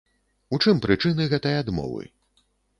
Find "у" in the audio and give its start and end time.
0.57-0.59